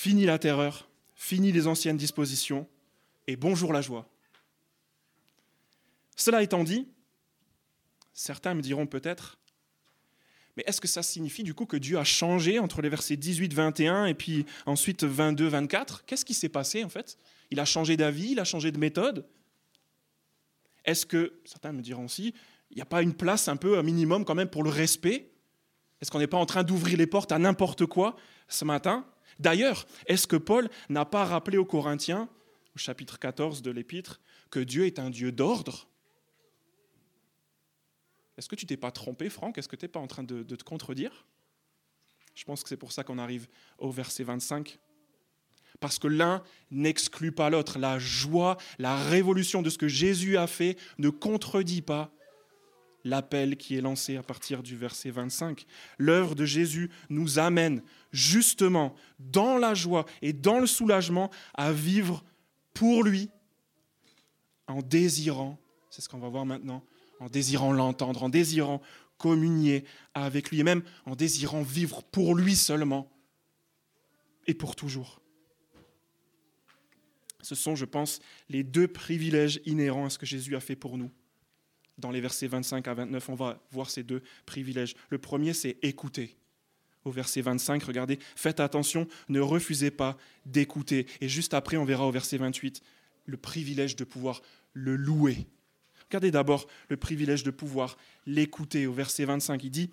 [0.00, 2.68] Fini la terreur, fini les anciennes dispositions,
[3.26, 4.08] et bonjour la joie.
[6.14, 6.86] Cela étant dit,
[8.12, 9.40] certains me diront peut-être,
[10.56, 14.06] mais est-ce que ça signifie du coup que Dieu a changé entre les versets 18-21
[14.06, 17.18] et puis ensuite 22-24 Qu'est-ce qui s'est passé en fait?
[17.50, 19.26] Il a changé d'avis, il a changé de méthode.
[20.84, 22.34] Est-ce que, certains me diront aussi,
[22.70, 25.32] il n'y a pas une place un peu, un minimum quand même pour le respect?
[26.00, 28.14] Est-ce qu'on n'est pas en train d'ouvrir les portes à n'importe quoi
[28.46, 29.04] ce matin?
[29.38, 32.28] D'ailleurs, est-ce que Paul n'a pas rappelé aux Corinthiens,
[32.74, 34.20] au chapitre 14 de l'Épître,
[34.50, 35.88] que Dieu est un Dieu d'ordre?
[38.36, 39.58] Est-ce que tu t'es pas trompé, Franck?
[39.58, 41.26] Est-ce que tu n'es pas en train de, de te contredire?
[42.34, 43.48] Je pense que c'est pour ça qu'on arrive
[43.78, 44.78] au verset 25.
[45.80, 47.78] Parce que l'un n'exclut pas l'autre.
[47.78, 52.12] La joie, la révolution de ce que Jésus a fait ne contredit pas
[53.04, 55.66] l'appel qui est lancé à partir du verset 25.
[55.98, 57.82] L'œuvre de Jésus nous amène
[58.12, 62.24] justement dans la joie et dans le soulagement à vivre
[62.74, 63.30] pour lui
[64.66, 65.58] en désirant,
[65.90, 66.84] c'est ce qu'on va voir maintenant,
[67.20, 68.82] en désirant l'entendre, en désirant
[69.16, 69.84] communier
[70.14, 73.10] avec lui et même en désirant vivre pour lui seulement
[74.46, 75.20] et pour toujours.
[77.40, 80.98] Ce sont, je pense, les deux privilèges inhérents à ce que Jésus a fait pour
[80.98, 81.10] nous
[81.98, 84.94] dans les versets 25 à 29, on va voir ces deux privilèges.
[85.10, 86.36] Le premier, c'est écouter.
[87.04, 91.06] Au verset 25, regardez, faites attention, ne refusez pas d'écouter.
[91.20, 92.82] Et juste après, on verra au verset 28
[93.26, 95.46] le privilège de pouvoir le louer.
[96.08, 98.86] Regardez d'abord le privilège de pouvoir l'écouter.
[98.86, 99.90] Au verset 25, il dit,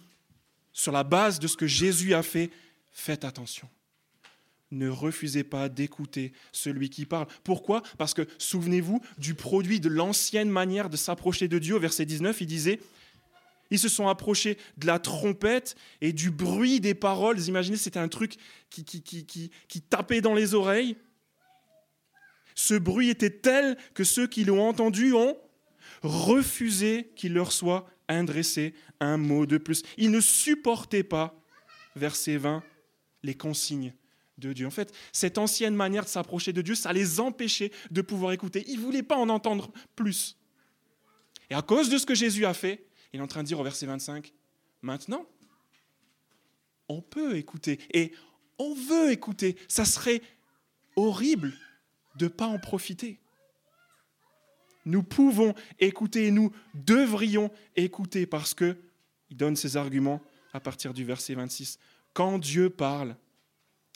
[0.71, 2.51] sur la base de ce que Jésus a fait,
[2.91, 3.69] faites attention
[4.71, 7.27] ne refusez pas d'écouter celui qui parle.
[7.43, 7.81] Pourquoi?
[7.97, 11.75] Parce que souvenez-vous du produit de l'ancienne manière de s'approcher de Dieu.
[11.75, 12.79] Au verset 19, il disait,
[13.71, 17.37] ils se sont approchés de la trompette et du bruit des paroles.
[17.37, 18.35] Vous imaginez, c'était un truc
[18.69, 20.97] qui, qui, qui, qui, tapait dans les oreilles.
[22.53, 25.37] Ce bruit était tel que ceux qui l'ont entendu ont
[26.01, 29.83] refusé qu'il leur soit adresser un mot de plus.
[29.97, 31.35] Ils ne supportaient pas,
[31.95, 32.63] verset 20,
[33.23, 33.93] les consignes
[34.37, 34.67] de Dieu.
[34.67, 38.63] En fait, cette ancienne manière de s'approcher de Dieu, ça les empêchait de pouvoir écouter.
[38.67, 40.37] Ils ne voulaient pas en entendre plus.
[41.49, 43.59] Et à cause de ce que Jésus a fait, il est en train de dire
[43.59, 44.33] au verset 25,
[44.81, 45.25] maintenant,
[46.89, 48.11] on peut écouter et
[48.57, 49.55] on veut écouter.
[49.67, 50.21] Ça serait
[50.95, 51.53] horrible
[52.15, 53.19] de ne pas en profiter.
[54.85, 58.77] Nous pouvons écouter et nous devrions écouter parce que
[59.31, 60.21] il donne ses arguments
[60.53, 61.79] à partir du verset 26.
[62.13, 63.15] Quand Dieu parle,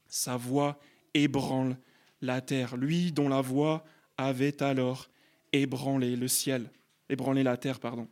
[0.09, 0.79] sa voix
[1.13, 1.77] ébranle
[2.21, 2.75] la terre.
[2.75, 3.85] Lui dont la voix
[4.17, 5.09] avait alors
[5.53, 6.69] ébranlé le ciel,
[7.09, 8.07] ébranlé la terre, pardon.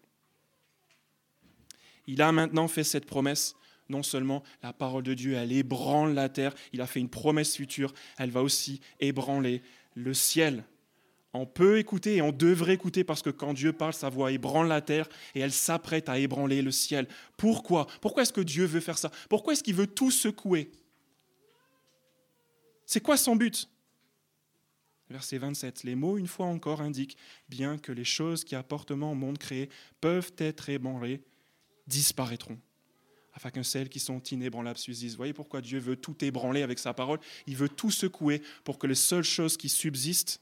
[2.06, 3.56] Il a maintenant fait cette promesse.
[3.90, 7.56] Non seulement la parole de Dieu, elle ébranle la terre, il a fait une promesse
[7.56, 9.62] future, elle va aussi ébranler
[9.96, 10.66] le ciel.
[11.32, 14.68] On peut écouter et on devrait écouter parce que quand Dieu parle, sa voix ébranle
[14.68, 17.08] la terre et elle s'apprête à ébranler le ciel.
[17.38, 17.88] Pourquoi?
[18.02, 19.12] Pourquoi est-ce que Dieu veut faire ça?
[19.30, 20.72] Pourquoi est-ce qu'il veut tout secouer?
[22.88, 23.70] C'est quoi son but?
[25.10, 25.84] Verset 27.
[25.84, 27.18] Les mots, une fois encore, indiquent
[27.50, 29.70] bien que les choses qui apportement au monde créé
[30.02, 31.22] peuvent être ébranlées,
[31.86, 32.58] disparaîtront,
[33.34, 35.14] afin que celles qui sont inébranlables subsistent.
[35.16, 37.20] Vous voyez pourquoi Dieu veut tout ébranler avec sa parole?
[37.46, 40.42] Il veut tout secouer pour que les seules choses qui subsistent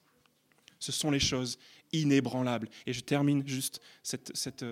[0.80, 1.58] ce sont les choses
[1.94, 2.70] inébranlables.
[2.86, 4.66] Et je termine juste cette, cette,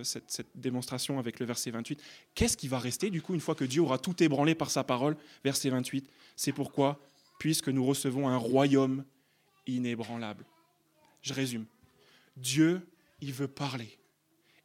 [0.56, 2.02] démonstration avec le verset 28.
[2.36, 4.84] Qu'est-ce qui va rester du coup une fois que Dieu aura tout ébranlé par sa
[4.84, 5.16] parole?
[5.44, 6.08] Verset 28.
[6.36, 7.00] C'est pourquoi,
[7.44, 9.04] puisque nous recevons un royaume
[9.68, 10.46] inébranlable.
[11.22, 11.66] Je résume.
[12.38, 12.88] Dieu,
[13.20, 14.00] il veut parler.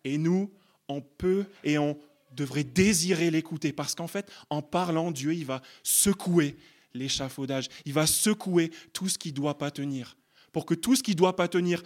[0.05, 0.49] Et nous,
[0.87, 1.99] on peut et on
[2.37, 6.57] devrait désirer l'écouter parce qu'en fait, en parlant, Dieu, il va secouer
[6.95, 7.69] l'échafaudage.
[7.85, 10.17] Il va secouer tout ce qui ne doit pas tenir
[10.53, 11.83] pour que tout ce qui ne doit pas tenir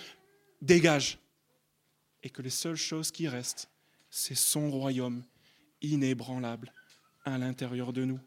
[0.60, 1.18] dégage.
[2.22, 3.70] Et que les seules choses qui restent,
[4.10, 5.24] c'est son royaume
[5.80, 6.70] inébranlable
[7.24, 8.20] à l'intérieur de nous.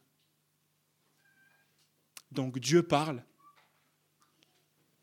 [2.36, 3.24] Donc Dieu parle.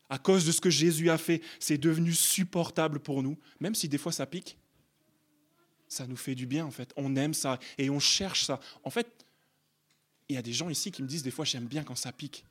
[0.09, 3.89] À cause de ce que Jésus a fait, c'est devenu supportable pour nous, même si
[3.89, 4.57] des fois ça pique.
[5.87, 6.93] Ça nous fait du bien en fait.
[6.95, 8.59] On aime ça et on cherche ça.
[8.83, 9.25] En fait,
[10.29, 12.11] il y a des gens ici qui me disent des fois j'aime bien quand ça
[12.11, 12.45] pique.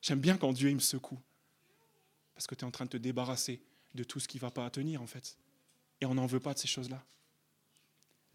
[0.00, 1.18] J'aime bien quand Dieu il me secoue.
[2.34, 3.62] Parce que tu es en train de te débarrasser
[3.94, 5.38] de tout ce qui ne va pas tenir, en fait.
[6.00, 7.02] Et on n'en veut pas de ces choses-là.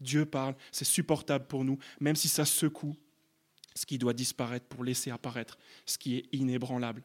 [0.00, 2.96] Dieu parle, c'est supportable pour nous, même si ça secoue
[3.74, 7.02] ce qui doit disparaître pour laisser apparaître ce qui est inébranlable.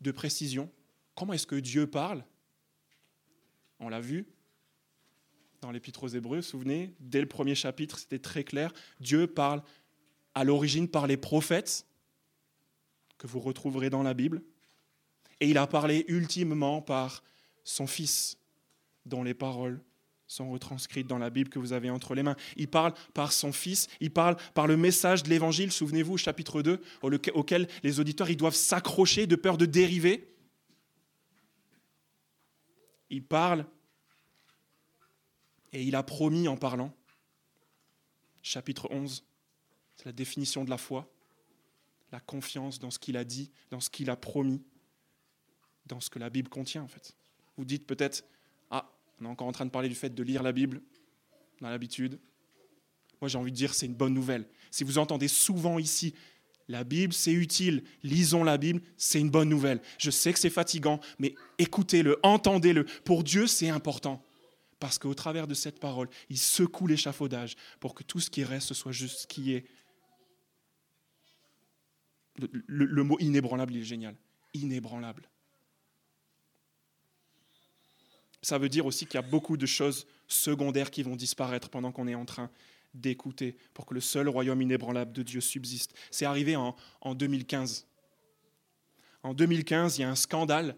[0.00, 0.70] De précision,
[1.14, 2.24] comment est-ce que Dieu parle?
[3.80, 4.26] On l'a vu
[5.60, 8.70] dans l'Épître aux Hébreux, souvenez, dès le premier chapitre, c'était très clair.
[9.00, 9.62] Dieu parle
[10.34, 11.86] à l'origine par les prophètes,
[13.16, 14.42] que vous retrouverez dans la Bible.
[15.40, 17.24] Et il a parlé ultimement par
[17.64, 18.36] son Fils,
[19.06, 19.82] dont les paroles
[20.34, 22.36] sont retranscrites dans la Bible que vous avez entre les mains.
[22.56, 26.80] Il parle par son Fils, il parle par le message de l'Évangile, souvenez-vous, chapitre 2,
[27.02, 30.34] auquel les auditeurs ils doivent s'accrocher de peur de dériver.
[33.10, 33.66] Il parle
[35.72, 36.92] et il a promis en parlant.
[38.42, 39.24] Chapitre 11,
[39.96, 41.10] c'est la définition de la foi
[42.14, 44.62] la confiance dans ce qu'il a dit, dans ce qu'il a promis,
[45.86, 47.16] dans ce que la Bible contient en fait.
[47.56, 48.24] Vous dites peut-être,
[49.20, 50.82] on est encore en train de parler du fait de lire la Bible,
[51.62, 52.18] a l'habitude.
[53.20, 54.46] Moi j'ai envie de dire c'est une bonne nouvelle.
[54.70, 56.14] Si vous entendez souvent ici,
[56.68, 59.80] la Bible c'est utile, lisons la Bible, c'est une bonne nouvelle.
[59.98, 62.84] Je sais que c'est fatigant, mais écoutez-le, entendez-le.
[63.04, 64.22] Pour Dieu c'est important.
[64.80, 68.74] Parce qu'au travers de cette parole, il secoue l'échafaudage pour que tout ce qui reste
[68.74, 69.64] soit juste ce qui est
[72.36, 74.16] le, mot inébranlable, il est génial.
[74.54, 75.28] Inébranlable.
[78.44, 81.92] Ça veut dire aussi qu'il y a beaucoup de choses secondaires qui vont disparaître pendant
[81.92, 82.50] qu'on est en train
[82.92, 85.94] d'écouter pour que le seul royaume inébranlable de Dieu subsiste.
[86.10, 87.86] C'est arrivé en, en 2015.
[89.22, 90.76] En 2015, il y a un scandale.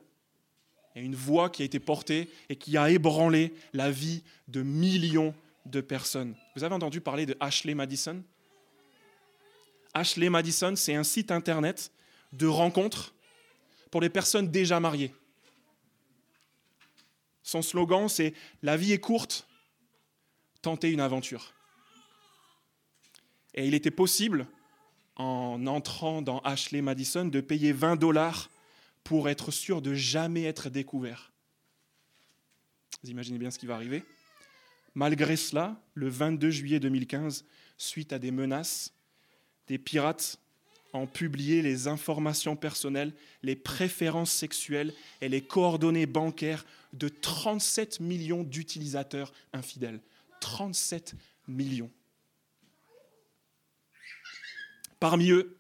[0.94, 5.34] A une voix qui a été portée et qui a ébranlé la vie de millions
[5.64, 6.36] de personnes.
[6.54, 8.22] Vous avez entendu parler de Ashley Madison?
[9.92, 11.90] Ashley Madison, c'est un site internet
[12.32, 13.12] de rencontres
[13.90, 15.12] pour les personnes déjà mariées.
[17.46, 19.46] Son slogan, c'est La vie est courte,
[20.62, 21.54] tentez une aventure.
[23.54, 24.48] Et il était possible,
[25.14, 28.50] en entrant dans Ashley Madison, de payer 20 dollars
[29.04, 31.32] pour être sûr de jamais être découvert.
[33.04, 34.02] Vous imaginez bien ce qui va arriver
[34.96, 37.44] Malgré cela, le 22 juillet 2015,
[37.78, 38.92] suite à des menaces,
[39.68, 40.40] des pirates
[40.94, 46.64] ont publié les informations personnelles, les préférences sexuelles et les coordonnées bancaires
[46.96, 50.00] de 37 millions d'utilisateurs infidèles.
[50.40, 51.14] 37
[51.46, 51.90] millions.
[54.98, 55.56] Parmi eux,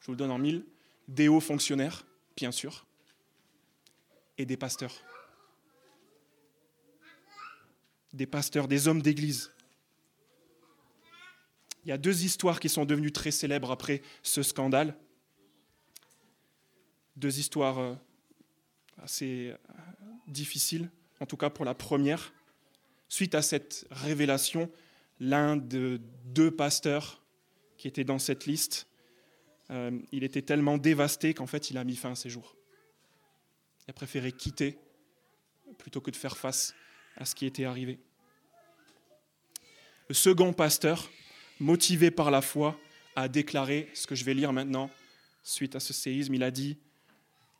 [0.00, 0.64] je vous le donne en mille,
[1.08, 2.86] des hauts fonctionnaires, bien sûr,
[4.38, 4.94] et des pasteurs.
[8.12, 9.52] Des pasteurs, des hommes d'église.
[11.84, 14.96] Il y a deux histoires qui sont devenues très célèbres après ce scandale.
[17.16, 17.94] Deux histoires euh,
[18.98, 19.54] assez
[20.30, 20.90] difficiles,
[21.20, 22.32] en tout cas pour la première.
[23.08, 24.70] Suite à cette révélation,
[25.18, 27.22] l'un de deux pasteurs
[27.76, 28.86] qui étaient dans cette liste,
[29.70, 32.56] euh, il était tellement dévasté qu'en fait il a mis fin à ses jours.
[33.86, 34.78] Il a préféré quitter
[35.78, 36.74] plutôt que de faire face
[37.16, 37.98] à ce qui était arrivé.
[40.08, 41.08] Le second pasteur,
[41.60, 42.78] motivé par la foi,
[43.16, 44.90] a déclaré ce que je vais lire maintenant
[45.42, 46.34] suite à ce séisme.
[46.34, 46.78] Il a dit,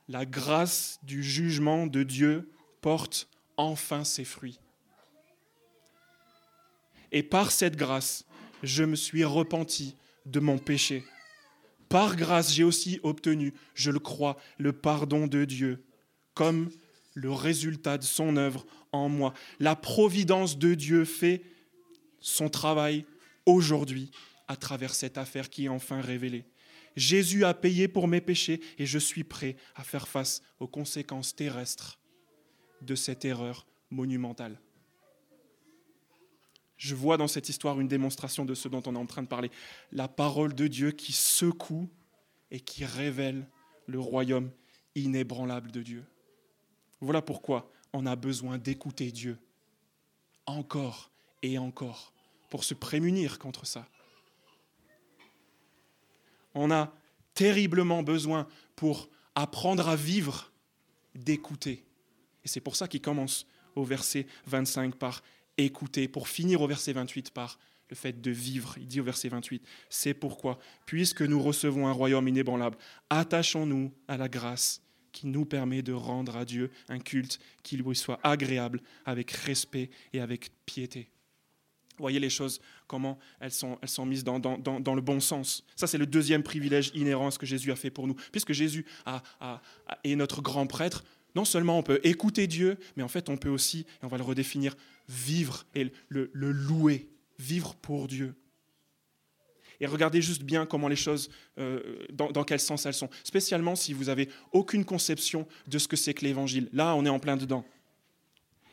[0.09, 2.51] La grâce du jugement de Dieu
[2.81, 4.59] porte enfin ses fruits.
[7.13, 8.25] Et par cette grâce,
[8.63, 11.05] je me suis repenti de mon péché.
[11.89, 15.85] Par grâce, j'ai aussi obtenu, je le crois, le pardon de Dieu,
[16.35, 16.71] comme
[17.15, 19.35] le résultat de son œuvre en moi.
[19.59, 21.43] La providence de Dieu fait
[22.21, 23.05] son travail
[23.45, 24.11] aujourd'hui
[24.47, 26.45] à travers cette affaire qui est enfin révélée.
[26.97, 31.35] Jésus a payé pour mes péchés et je suis prêt à faire face aux conséquences
[31.35, 32.00] terrestres
[32.83, 34.59] de cette erreur monumentale.
[36.77, 39.29] Je vois dans cette histoire une démonstration de ce dont on est en train de
[39.29, 39.51] parler.
[39.93, 41.91] La parole de Dieu qui secoue
[42.51, 43.47] et qui révèle
[43.87, 44.51] le royaume
[44.95, 46.05] inébranlable de Dieu.
[47.01, 49.39] Voilà pourquoi on a besoin d'écouter Dieu
[50.47, 51.11] encore
[51.43, 52.13] et encore
[52.49, 53.87] pour se prémunir contre ça.
[56.55, 56.93] On a
[57.35, 60.51] terriblement besoin pour apprendre à vivre
[61.15, 61.85] d'écouter.
[62.45, 65.23] Et c'est pour ça qu'il commence au verset 25 par
[65.57, 68.75] écouter, pour finir au verset 28 par le fait de vivre.
[68.79, 72.79] Il dit au verset 28, c'est pourquoi, puisque nous recevons un royaume inébranlable,
[73.11, 77.97] attachons-nous à la grâce qui nous permet de rendre à Dieu un culte qui lui
[77.97, 81.11] soit agréable, avec respect et avec piété
[82.01, 85.65] voyez les choses, comment elles sont, elles sont mises dans, dans, le bon sens.
[85.77, 88.15] Ça, c'est le deuxième privilège inhérent à ce que Jésus a fait pour nous.
[88.33, 89.23] Puisque Jésus a,
[90.05, 93.49] est notre grand prêtre, non seulement on peut écouter Dieu, mais en fait on peut
[93.49, 94.77] aussi, et on va le redéfinir,
[95.09, 98.35] vivre et le, louer, vivre pour Dieu.
[99.81, 103.09] Et regardez juste bien comment les choses, euh, dans, quel sens elles sont.
[103.25, 106.69] Spécialement si vous n'avez aucune conception de ce que c'est que l'évangile.
[106.75, 107.65] Là, on est en plein dedans.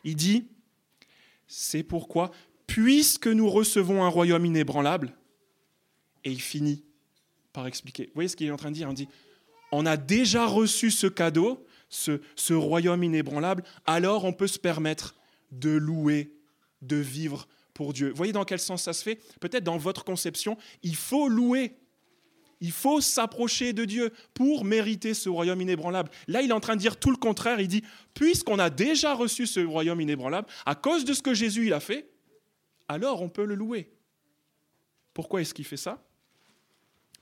[0.04, 0.48] Il dit,
[1.48, 2.32] c'est pourquoi,
[2.67, 5.13] puisque nous recevons un royaume inébranlable,
[6.26, 6.84] et il finit
[7.54, 8.08] par expliquer.
[8.08, 8.89] Vous voyez ce qu'il est en train de dire?
[8.89, 9.08] On dit,
[9.72, 15.15] on a déjà reçu ce cadeau, ce, royaume inébranlable, alors on peut se permettre
[15.52, 16.34] de louer,
[16.82, 18.10] de vivre pour Dieu.
[18.10, 19.19] Vous voyez dans quel sens ça se fait?
[19.39, 21.78] Peut-être dans votre conception, il faut louer.
[22.60, 26.10] Il faut s'approcher de Dieu pour mériter ce royaume inébranlable.
[26.28, 27.60] Là, il est en train de dire tout le contraire.
[27.60, 27.84] Il dit,
[28.15, 31.80] puisqu'on a déjà reçu ce royaume inébranlable, à cause de ce que Jésus il a
[31.80, 32.10] fait,
[32.88, 33.91] alors on peut le louer.
[35.13, 36.04] Pourquoi est-ce qu'il fait ça?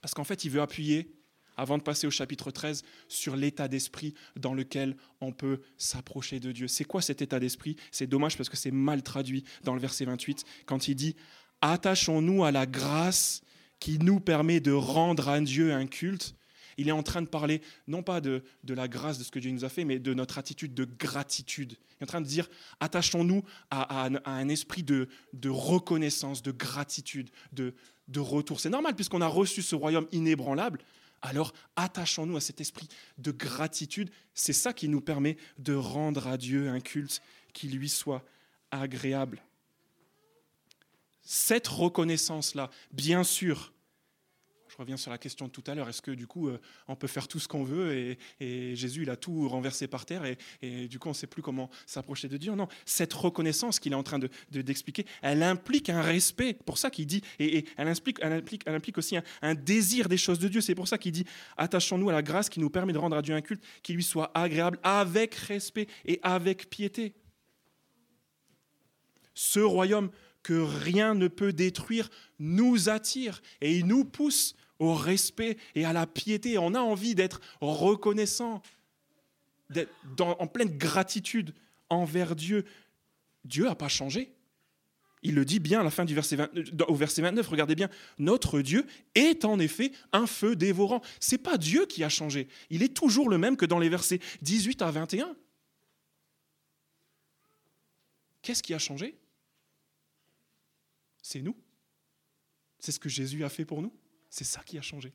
[0.00, 1.15] Parce qu'en fait, il veut appuyer,
[1.56, 6.52] avant de passer au chapitre 13, sur l'état d'esprit dans lequel on peut s'approcher de
[6.52, 6.68] Dieu.
[6.68, 7.76] C'est quoi cet état d'esprit?
[7.90, 11.16] C'est dommage parce que c'est mal traduit dans le verset 28, quand il dit
[11.60, 13.42] Attachons-nous à la grâce
[13.80, 16.34] qui nous permet de rendre à Dieu un culte
[16.76, 19.50] il est en train de parler non pas de, la grâce de ce que Dieu
[19.50, 21.72] nous a fait, mais de notre attitude de gratitude.
[21.72, 22.48] Il est en train de dire,
[22.80, 25.08] attachons-nous à, un esprit de,
[25.46, 27.74] reconnaissance, de gratitude, de,
[28.08, 28.60] de retour.
[28.60, 30.80] C'est normal puisqu'on a reçu ce royaume inébranlable.
[31.22, 34.10] Alors attachons-nous à cet esprit de gratitude.
[34.34, 38.24] C'est ça qui nous permet de rendre à Dieu un culte qui lui soit
[38.70, 39.42] agréable.
[41.22, 43.72] Cette reconnaissance-là, bien sûr,
[44.68, 45.88] je reviens sur la question de tout à l'heure.
[45.88, 49.10] Est-ce que du coup, euh, on peut faire tout ce qu'on veut et, Jésus, il
[49.10, 50.22] a tout renversé par terre
[50.62, 53.92] et, du coup, on ne sait plus comment s'approcher de Dieu Non, cette reconnaissance qu'il
[53.92, 56.54] est en train de, d'expliquer, elle implique un respect.
[56.54, 60.16] Pour ça qu'il dit, et, elle, implique, elle, implique, elle implique aussi un, désir des
[60.16, 60.60] choses de Dieu.
[60.60, 61.24] C'est pour ça qu'il dit,
[61.56, 64.04] attachons-nous à la grâce qui nous permet de rendre à Dieu un culte qui lui
[64.04, 67.14] soit agréable avec respect et avec piété.
[69.34, 70.10] Ce royaume
[70.46, 75.92] que rien ne peut détruire nous attire et il nous pousse au respect et à
[75.92, 76.58] la piété.
[76.58, 78.62] On a envie d'être reconnaissant,
[79.70, 81.54] d'être en pleine gratitude
[81.88, 82.64] envers Dieu.
[83.44, 84.32] Dieu n'a pas changé.
[85.22, 86.36] Il le dit bien à la fin du verset
[86.86, 91.00] au verset 29, regardez bien, notre Dieu est en effet un feu dévorant.
[91.18, 94.20] C'est pas Dieu qui a changé, il est toujours le même que dans les versets
[94.42, 95.34] 18 à 21.
[98.42, 99.18] Qu'est-ce qui a changé?
[101.22, 101.56] C'est nous.
[102.78, 103.92] C'est ce que Jésus a fait pour nous.
[104.36, 105.14] C'est ça qui a changé.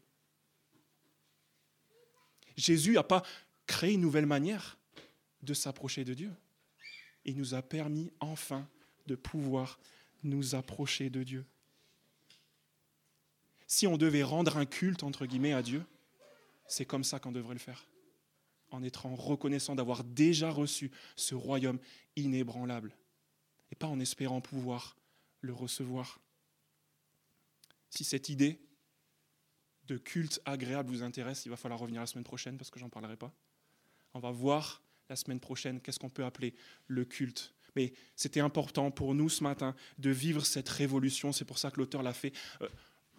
[2.57, 3.21] Jésus n'a pas
[3.67, 4.79] créé une nouvelle manière
[5.43, 6.33] de s'approcher de Dieu.
[7.23, 8.67] Il nous a permis enfin
[9.05, 9.79] de pouvoir
[10.23, 11.45] nous approcher de Dieu.
[13.67, 15.85] Si on devait rendre un culte, entre guillemets, à Dieu,
[16.65, 17.85] c'est comme ça qu'on devrait le faire,
[18.71, 21.77] en étant reconnaissant d'avoir déjà reçu ce royaume
[22.15, 22.97] inébranlable,
[23.71, 24.97] et pas en espérant pouvoir
[25.41, 26.19] le recevoir.
[27.91, 28.59] Si cette idée
[29.91, 32.89] de culte agréable vous intéresse, il va falloir revenir la semaine prochaine parce que j'en
[32.89, 33.33] parlerai pas.
[34.13, 36.55] On va voir la semaine prochaine qu'est-ce qu'on peut appeler
[36.87, 37.53] le culte.
[37.75, 41.33] Mais c'était important pour nous ce matin de vivre cette révolution.
[41.33, 42.31] C'est pour ça que l'auteur l'a fait.
[42.61, 42.69] Euh,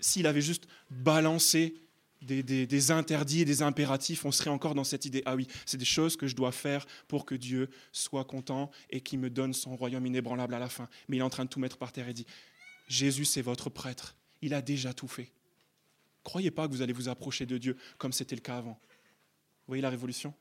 [0.01, 1.75] s'il avait juste balancé
[2.23, 5.77] des, des, interdits et des impératifs, on serait encore dans cette idée, ah oui, c'est
[5.77, 9.53] des choses que je dois faire pour que Dieu soit content et qu'il me donne
[9.53, 10.89] son royaume inébranlable à la fin.
[11.09, 12.27] Mais il est en train de tout mettre par terre et dit,
[12.89, 14.17] Jésus, c'est votre prêtre.
[14.41, 15.33] Il a déjà tout fait.
[16.25, 18.79] Croyez pas que vous allez vous approcher de Dieu comme c'était le cas avant.
[18.83, 20.35] Vous voyez la révolution?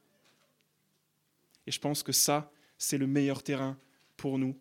[1.67, 3.77] Et je pense que ça, c'est le meilleur terrain
[4.17, 4.57] pour nous,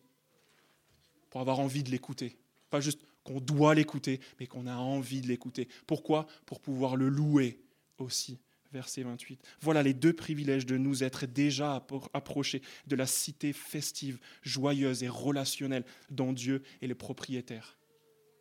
[1.30, 2.36] pour avoir envie de l'écouter.
[2.68, 5.68] Pas juste qu'on doit l'écouter, mais qu'on a envie de l'écouter.
[5.86, 6.26] Pourquoi?
[6.46, 7.62] Pour pouvoir le louer
[7.98, 8.38] aussi.
[8.72, 9.42] Verset 28.
[9.60, 15.08] Voilà les deux privilèges de nous être déjà approchés de la cité festive, joyeuse et
[15.08, 17.78] relationnelle dont Dieu est le propriétaire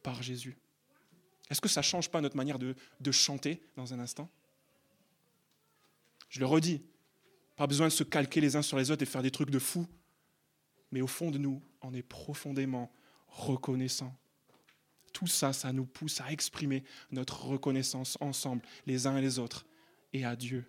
[0.03, 0.55] par Jésus.
[1.49, 4.29] Est-ce que ça ne change pas notre manière de, de chanter dans un instant?
[6.29, 6.81] Je le redis,
[7.55, 9.59] pas besoin de se calquer les uns sur les autres et faire des trucs de
[9.59, 9.87] fou.
[10.91, 12.91] Mais au fond de nous, on est profondément
[13.27, 14.15] reconnaissant.
[15.13, 19.65] Tout ça, ça nous pousse à exprimer notre reconnaissance ensemble, les uns et les autres,
[20.13, 20.65] et à Dieu.